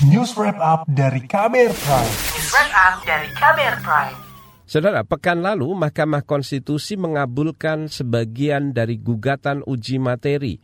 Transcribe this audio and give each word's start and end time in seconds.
News 0.00 0.32
Wrap 0.32 0.56
Up 0.56 0.88
dari 0.88 1.20
Kamer 1.28 1.76
Prime. 1.76 2.08
News 2.32 2.48
Wrap 2.56 2.72
Up 2.72 2.94
dari 3.04 3.28
Kamer 3.36 3.76
Prime. 3.84 4.16
Saudara, 4.64 5.04
pekan 5.04 5.44
lalu 5.44 5.76
Mahkamah 5.76 6.24
Konstitusi 6.24 6.96
mengabulkan 6.96 7.84
sebagian 7.92 8.72
dari 8.72 8.96
gugatan 8.96 9.60
uji 9.60 10.00
materi 10.00 10.56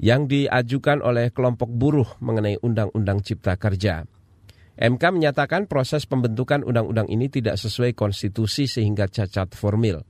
yang 0.00 0.24
diajukan 0.24 1.04
oleh 1.04 1.28
kelompok 1.36 1.68
buruh 1.68 2.16
mengenai 2.24 2.56
Undang-Undang 2.64 3.20
Cipta 3.20 3.60
Kerja. 3.60 4.08
MK 4.80 5.02
menyatakan 5.04 5.68
proses 5.68 6.08
pembentukan 6.08 6.64
undang-undang 6.64 7.12
ini 7.12 7.28
tidak 7.28 7.60
sesuai 7.60 7.92
konstitusi 7.92 8.64
sehingga 8.64 9.04
cacat 9.04 9.52
formil. 9.52 10.00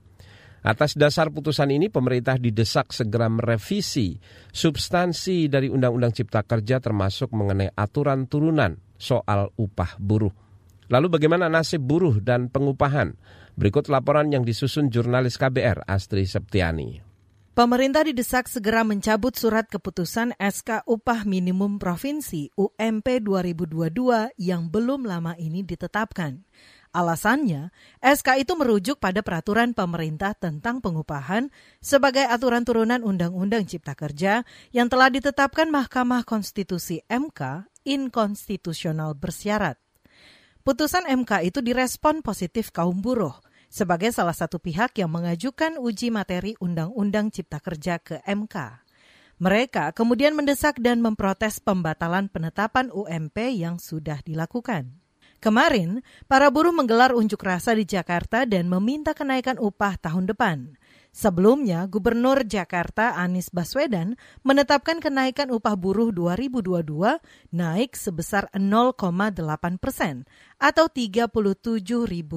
Atas 0.63 0.95
dasar 0.95 1.35
putusan 1.35 1.75
ini, 1.75 1.91
pemerintah 1.91 2.39
didesak 2.39 2.95
segera 2.95 3.27
merevisi 3.27 4.15
substansi 4.55 5.51
dari 5.51 5.67
Undang-Undang 5.67 6.15
Cipta 6.15 6.47
Kerja 6.47 6.79
termasuk 6.79 7.35
mengenai 7.35 7.75
aturan 7.75 8.31
turunan 8.31 8.79
soal 8.95 9.51
upah 9.59 9.98
buruh. 9.98 10.30
Lalu 10.87 11.19
bagaimana 11.19 11.51
nasib 11.51 11.83
buruh 11.83 12.23
dan 12.23 12.47
pengupahan? 12.47 13.19
Berikut 13.59 13.91
laporan 13.91 14.30
yang 14.30 14.47
disusun 14.47 14.87
jurnalis 14.87 15.34
KBR 15.34 15.83
Astri 15.83 16.30
Septiani. 16.30 17.12
Pemerintah 17.53 18.01
didesak 18.09 18.48
segera 18.48 18.81
mencabut 18.81 19.37
surat 19.37 19.69
keputusan 19.69 20.33
SK 20.41 20.89
Upah 20.89 21.29
Minimum 21.29 21.77
Provinsi 21.77 22.48
UMP 22.56 23.20
2022 23.20 24.41
yang 24.41 24.73
belum 24.73 25.05
lama 25.05 25.37
ini 25.37 25.61
ditetapkan. 25.61 26.48
Alasannya, 26.92 27.73
SK 28.05 28.45
itu 28.45 28.52
merujuk 28.52 29.00
pada 29.00 29.24
peraturan 29.24 29.73
pemerintah 29.73 30.37
tentang 30.37 30.84
pengupahan 30.84 31.48
sebagai 31.80 32.28
aturan 32.28 32.69
turunan 32.69 33.00
Undang-Undang 33.00 33.64
Cipta 33.64 33.96
Kerja 33.96 34.45
yang 34.77 34.92
telah 34.92 35.09
ditetapkan 35.09 35.73
Mahkamah 35.73 36.20
Konstitusi 36.28 37.00
MK 37.09 37.64
inkonstitusional 37.88 39.16
bersyarat. 39.16 39.80
Putusan 40.62 41.09
MK 41.09 41.48
itu 41.48 41.64
direspon 41.64 42.20
positif 42.20 42.69
kaum 42.69 43.00
buruh 43.00 43.34
sebagai 43.72 44.12
salah 44.12 44.36
satu 44.36 44.61
pihak 44.61 44.95
yang 45.00 45.11
mengajukan 45.11 45.80
uji 45.80 46.12
materi 46.12 46.55
Undang-Undang 46.61 47.33
Cipta 47.33 47.58
Kerja 47.58 47.98
ke 48.05 48.20
MK. 48.22 48.84
Mereka 49.42 49.97
kemudian 49.97 50.39
mendesak 50.39 50.78
dan 50.78 51.02
memprotes 51.02 51.58
pembatalan 51.58 52.30
penetapan 52.30 52.95
UMP 52.95 53.34
yang 53.58 53.83
sudah 53.83 54.22
dilakukan. 54.22 55.02
Kemarin, 55.43 56.07
para 56.31 56.55
buruh 56.55 56.71
menggelar 56.71 57.11
unjuk 57.19 57.43
rasa 57.43 57.75
di 57.75 57.83
Jakarta 57.83 58.47
dan 58.47 58.71
meminta 58.71 59.11
kenaikan 59.11 59.59
upah 59.59 59.98
tahun 59.98 60.31
depan. 60.31 60.79
Sebelumnya, 61.11 61.91
Gubernur 61.91 62.47
Jakarta 62.47 63.19
Anies 63.19 63.51
Baswedan 63.51 64.15
menetapkan 64.47 65.03
kenaikan 65.03 65.51
upah 65.51 65.75
buruh 65.75 66.15
2022 66.15 67.19
naik 67.51 67.98
sebesar 67.98 68.55
0,8 68.55 69.83
persen 69.83 70.31
atau 70.63 70.87
Rp37.000. 70.87 72.31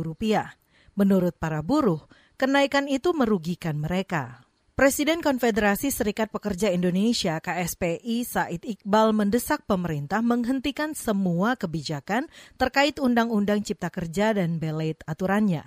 Menurut 0.97 1.37
para 1.37 1.61
buruh, 1.61 2.09
kenaikan 2.41 2.89
itu 2.89 3.13
merugikan 3.13 3.77
mereka. 3.77 4.44
Presiden 4.75 5.23
Konfederasi 5.23 5.87
Serikat 5.87 6.35
Pekerja 6.35 6.67
Indonesia 6.67 7.39
KSPI 7.39 8.27
Said 8.27 8.59
Iqbal 8.59 9.15
mendesak 9.15 9.63
pemerintah 9.63 10.19
menghentikan 10.19 10.91
semua 10.91 11.55
kebijakan 11.55 12.27
terkait 12.59 12.99
Undang-Undang 12.99 13.63
Cipta 13.63 13.87
Kerja 13.87 14.35
dan 14.35 14.59
belait 14.59 14.99
aturannya. 15.07 15.63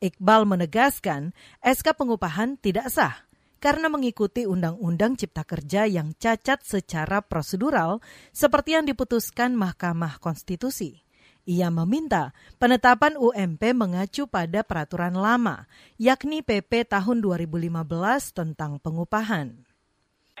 Iqbal 0.00 0.48
menegaskan 0.48 1.36
SK 1.60 2.00
pengupahan 2.00 2.56
tidak 2.56 2.88
sah 2.88 3.28
karena 3.60 3.92
mengikuti 3.92 4.48
Undang-Undang 4.48 5.20
Cipta 5.20 5.44
Kerja 5.44 5.84
yang 5.84 6.16
cacat 6.16 6.64
secara 6.64 7.20
prosedural 7.20 8.00
seperti 8.32 8.72
yang 8.72 8.88
diputuskan 8.88 9.52
Mahkamah 9.52 10.16
Konstitusi. 10.16 11.05
Ia 11.46 11.70
meminta 11.70 12.34
penetapan 12.58 13.14
UMP 13.14 13.70
mengacu 13.70 14.26
pada 14.26 14.66
peraturan 14.66 15.14
lama, 15.14 15.70
yakni 15.94 16.42
PP 16.42 16.90
tahun 16.90 17.22
2015 17.22 18.34
tentang 18.34 18.82
pengupahan. 18.82 19.54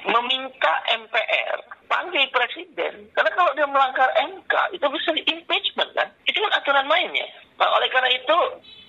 Meminta 0.02 0.72
MPR 0.98 1.76
panggil 1.86 2.26
presiden, 2.34 3.06
karena 3.14 3.30
kalau 3.38 3.54
dia 3.54 3.70
melanggar 3.70 4.10
MK 4.18 4.74
itu 4.74 4.86
bisa 4.90 5.14
di 5.14 5.22
impeachment 5.30 5.90
kan? 5.94 6.10
Itu 6.26 6.42
kan 6.42 6.52
aturan 6.58 6.90
mainnya. 6.90 7.26
Nah, 7.56 7.70
oleh 7.72 7.88
karena 7.88 8.10
itu 8.12 8.38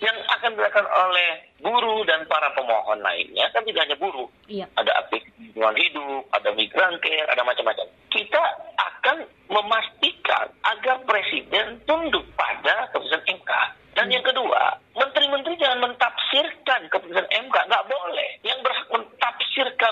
yang 0.04 0.18
akan 0.28 0.58
dilakukan 0.58 0.90
oleh 0.90 1.30
buruh 1.64 2.04
dan 2.04 2.28
para 2.28 2.52
pemohon 2.52 3.00
lainnya 3.00 3.48
kan 3.56 3.64
tidak 3.64 3.88
hanya 3.88 3.98
buruh, 3.98 4.28
iya. 4.52 4.68
ada 4.76 4.92
aktivis 5.06 5.32
lingkungan 5.40 5.78
hidup, 5.80 6.22
ada 6.36 6.50
migran 6.54 6.94
care, 7.00 7.30
ada 7.32 7.42
macam-macam. 7.48 7.88
Kita 8.12 8.44
akan 8.76 9.18
memastikan 9.48 10.52
agar 10.68 11.00
presiden 11.08 11.80
tunduk 11.88 12.28
pada 12.36 12.92
keputusan 12.92 13.24
MK. 13.24 13.52
Dan 13.98 14.14
yang 14.14 14.22
kedua, 14.22 14.78
menteri-menteri 14.94 15.58
jangan 15.58 15.90
mentafsirkan 15.90 16.86
keputusan 16.92 17.26
MK, 17.26 17.56
nggak 17.56 17.88
boleh. 17.90 18.30
Yang 18.46 18.60
berhak 18.62 18.88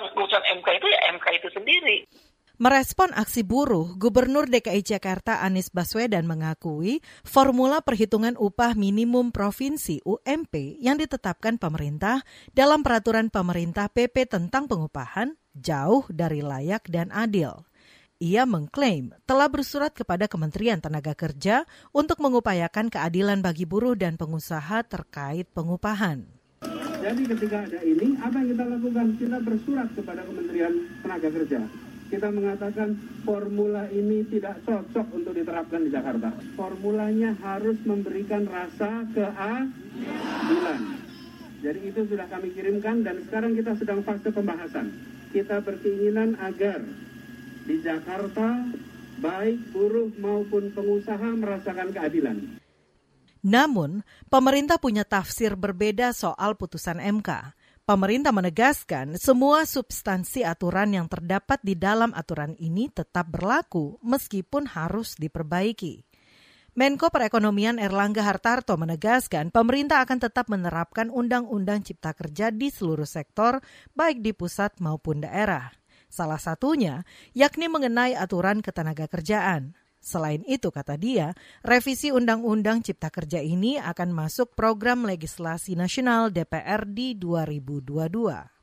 keputusan 0.03 0.43
MK 0.59 0.67
itu 0.81 0.87
ya 0.91 0.99
MK 1.15 1.25
itu 1.39 1.47
sendiri. 1.53 1.97
Merespon 2.55 3.11
aksi 3.11 3.43
buruh, 3.43 3.99
Gubernur 3.99 4.47
DKI 4.47 4.79
Jakarta 4.79 5.43
Anies 5.43 5.67
Baswedan 5.75 6.23
mengakui 6.23 7.03
formula 7.27 7.83
perhitungan 7.83 8.39
upah 8.39 8.79
minimum 8.79 9.35
provinsi 9.35 9.99
UMP 10.07 10.79
yang 10.79 10.95
ditetapkan 10.95 11.59
pemerintah 11.59 12.23
dalam 12.55 12.79
peraturan 12.79 13.27
pemerintah 13.27 13.91
PP 13.91 14.31
tentang 14.31 14.71
pengupahan 14.71 15.35
jauh 15.51 16.07
dari 16.07 16.39
layak 16.39 16.87
dan 16.87 17.11
adil. 17.11 17.67
Ia 18.23 18.47
mengklaim 18.47 19.11
telah 19.27 19.51
bersurat 19.51 19.91
kepada 19.91 20.31
Kementerian 20.31 20.79
Tenaga 20.79 21.11
Kerja 21.11 21.67
untuk 21.91 22.23
mengupayakan 22.23 22.87
keadilan 22.87 23.43
bagi 23.43 23.67
buruh 23.67 23.99
dan 23.99 24.15
pengusaha 24.15 24.87
terkait 24.87 25.51
pengupahan. 25.51 26.34
Jadi 27.05 27.21
ketika 27.29 27.61
ada 27.61 27.85
ini, 27.85 28.17
apa 28.17 28.41
yang 28.41 28.49
kita 28.57 28.65
lakukan? 28.65 29.07
Kita 29.21 29.37
bersurat 29.45 29.93
kepada 29.93 30.25
Kementerian 30.25 30.73
Tenaga 31.05 31.29
Kerja. 31.29 31.61
Kita 32.09 32.33
mengatakan 32.33 32.97
formula 33.21 33.85
ini 33.93 34.25
tidak 34.25 34.65
cocok 34.65 35.13
untuk 35.13 35.37
diterapkan 35.37 35.85
di 35.85 35.93
Jakarta. 35.93 36.33
Formulanya 36.57 37.37
harus 37.45 37.77
memberikan 37.85 38.49
rasa 38.49 39.05
keadilan. 39.13 40.81
Jadi 41.61 41.79
itu 41.85 42.01
sudah 42.09 42.25
kami 42.25 42.49
kirimkan 42.57 43.05
dan 43.05 43.21
sekarang 43.29 43.53
kita 43.53 43.77
sedang 43.77 44.01
fase 44.01 44.33
pembahasan. 44.33 44.89
Kita 45.29 45.61
berkeinginan 45.61 46.41
agar 46.41 46.81
di 47.69 47.85
Jakarta, 47.85 48.65
baik 49.21 49.61
buruh 49.69 50.09
maupun 50.17 50.73
pengusaha 50.73 51.37
merasakan 51.37 51.93
keadilan. 51.93 52.64
Namun, 53.45 54.01
pemerintah 54.25 54.81
punya 54.81 55.05
tafsir 55.05 55.53
berbeda 55.53 56.17
soal 56.17 56.57
putusan 56.57 56.97
MK. 56.97 57.53
Pemerintah 57.85 58.33
menegaskan 58.33 59.21
semua 59.21 59.69
substansi 59.69 60.41
aturan 60.41 60.97
yang 60.97 61.05
terdapat 61.05 61.61
di 61.61 61.77
dalam 61.77 62.09
aturan 62.17 62.57
ini 62.57 62.89
tetap 62.89 63.29
berlaku 63.29 64.01
meskipun 64.01 64.65
harus 64.65 65.13
diperbaiki. 65.21 66.01
Menko 66.73 67.13
Perekonomian 67.13 67.77
Erlangga 67.77 68.25
Hartarto 68.25 68.73
menegaskan 68.81 69.53
pemerintah 69.53 70.01
akan 70.01 70.17
tetap 70.17 70.49
menerapkan 70.49 71.13
Undang-Undang 71.13 71.85
Cipta 71.85 72.17
Kerja 72.17 72.49
di 72.49 72.73
seluruh 72.73 73.05
sektor, 73.05 73.61
baik 73.93 74.25
di 74.25 74.33
pusat 74.33 74.81
maupun 74.81 75.21
daerah. 75.21 75.69
Salah 76.09 76.41
satunya 76.41 77.05
yakni 77.37 77.69
mengenai 77.69 78.17
aturan 78.17 78.65
ketenaga 78.65 79.05
kerjaan. 79.05 79.77
Selain 80.05 80.45
itu, 80.45 80.69
kata 80.69 81.01
dia, 81.01 81.33
revisi 81.65 82.13
Undang-Undang 82.13 82.85
Cipta 82.85 83.09
Kerja 83.09 83.41
ini 83.41 83.81
akan 83.81 84.13
masuk 84.13 84.53
program 84.53 85.01
legislasi 85.01 85.73
nasional 85.73 86.29
DPR 86.29 86.85
di 86.85 87.17
2022 87.17 88.53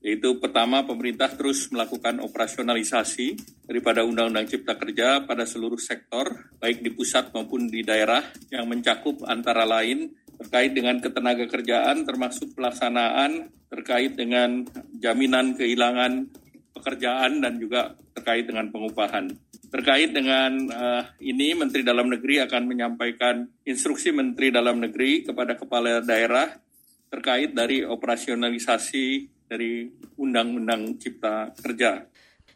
yaitu 0.00 0.32
pertama 0.40 0.80
pemerintah 0.88 1.28
terus 1.28 1.68
melakukan 1.68 2.24
operasionalisasi 2.24 3.36
daripada 3.68 4.00
Undang-Undang 4.00 4.48
Cipta 4.48 4.72
Kerja 4.80 5.28
pada 5.28 5.44
seluruh 5.44 5.76
sektor, 5.76 6.56
baik 6.56 6.80
di 6.80 6.88
pusat 6.88 7.28
maupun 7.36 7.68
di 7.68 7.84
daerah, 7.84 8.24
yang 8.48 8.64
mencakup 8.64 9.20
antara 9.28 9.68
lain 9.68 10.08
terkait 10.40 10.72
dengan 10.72 10.96
ketenaga 11.04 11.44
kerjaan 11.44 12.08
termasuk 12.08 12.56
pelaksanaan 12.56 13.52
terkait 13.68 14.16
dengan 14.16 14.64
jaminan 14.96 15.52
kehilangan 15.52 16.32
pekerjaan 16.72 17.44
dan 17.44 17.60
juga 17.60 17.92
terkait 18.16 18.48
dengan 18.48 18.72
pengupahan. 18.72 19.28
Terkait 19.70 20.10
dengan 20.10 20.50
uh, 20.66 21.06
ini, 21.22 21.54
Menteri 21.54 21.86
Dalam 21.86 22.10
Negeri 22.10 22.42
akan 22.42 22.62
menyampaikan 22.66 23.46
instruksi 23.62 24.10
Menteri 24.10 24.50
Dalam 24.50 24.82
Negeri 24.82 25.22
kepada 25.22 25.54
kepala 25.54 26.02
daerah 26.02 26.58
terkait 27.06 27.54
dari 27.54 27.86
operasionalisasi 27.86 29.30
dari 29.46 29.86
Undang-Undang 30.18 30.98
Cipta 30.98 31.54
Kerja. 31.54 32.06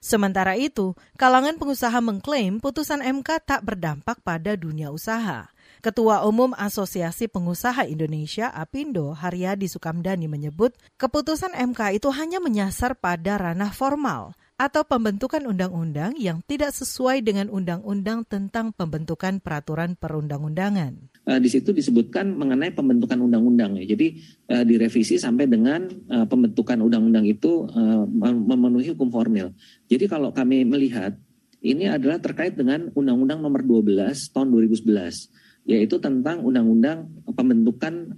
Sementara 0.02 0.58
itu, 0.58 0.92
kalangan 1.16 1.56
pengusaha 1.56 1.96
mengklaim 2.02 2.60
putusan 2.60 3.00
MK 3.00 3.46
tak 3.46 3.60
berdampak 3.64 4.20
pada 4.20 4.52
dunia 4.58 4.90
usaha. 4.90 5.48
Ketua 5.80 6.28
Umum 6.28 6.52
Asosiasi 6.56 7.24
Pengusaha 7.24 7.88
Indonesia 7.88 8.52
Apindo 8.52 9.16
Haryadi 9.16 9.64
Sukamdani 9.64 10.28
menyebut 10.28 10.76
keputusan 11.00 11.56
MK 11.56 12.00
itu 12.00 12.08
hanya 12.12 12.36
menyasar 12.36 12.96
pada 13.00 13.40
ranah 13.40 13.72
formal, 13.72 14.36
atau 14.54 14.86
pembentukan 14.86 15.42
undang-undang 15.50 16.14
yang 16.14 16.38
tidak 16.46 16.70
sesuai 16.70 17.26
dengan 17.26 17.50
undang-undang 17.50 18.22
tentang 18.22 18.70
pembentukan 18.70 19.42
peraturan 19.42 19.98
perundang-undangan. 19.98 21.10
Uh, 21.26 21.42
di 21.42 21.50
situ 21.50 21.74
disebutkan 21.74 22.30
mengenai 22.38 22.70
pembentukan 22.70 23.18
undang-undang 23.18 23.74
ya. 23.82 23.96
Jadi 23.96 24.22
uh, 24.54 24.62
direvisi 24.62 25.18
sampai 25.18 25.50
dengan 25.50 25.90
uh, 25.90 26.26
pembentukan 26.30 26.78
undang-undang 26.78 27.26
itu 27.26 27.66
uh, 27.66 28.06
memenuhi 28.22 28.94
hukum 28.94 29.10
formil. 29.10 29.50
Jadi 29.90 30.06
kalau 30.06 30.30
kami 30.30 30.62
melihat 30.62 31.18
ini 31.64 31.90
adalah 31.90 32.20
terkait 32.20 32.54
dengan 32.54 32.92
Undang-Undang 32.92 33.40
Nomor 33.40 33.64
12 33.64 34.36
tahun 34.36 34.52
2011 34.52 35.64
yaitu 35.64 35.96
tentang 35.96 36.44
undang-undang 36.44 37.08
pembentukan 37.24 38.12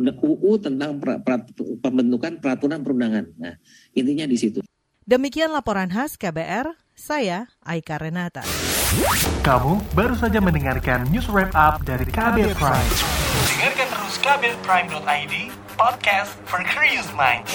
UU 0.00 0.56
tentang 0.64 0.96
pembentukan 1.84 2.40
peraturan 2.40 2.80
perundangan. 2.80 3.28
Nah, 3.36 3.52
intinya 3.92 4.24
di 4.24 4.40
situ. 4.40 4.64
Demikian 5.10 5.50
laporan 5.50 5.90
khas 5.90 6.14
KBR, 6.14 6.70
saya 6.94 7.50
Aika 7.66 7.98
Renata. 7.98 8.46
Kamu 9.42 9.82
baru 9.90 10.14
saja 10.14 10.38
mendengarkan 10.38 11.02
news 11.10 11.26
wrap 11.26 11.50
up 11.50 11.82
dari 11.82 12.06
KBR 12.06 12.54
Prime. 12.54 12.90
Dengarkan 13.50 13.88
terus 13.90 14.14
kbrprime.id, 14.22 15.34
podcast 15.74 16.38
for 16.46 16.62
curious 16.62 17.10
minds. 17.18 17.50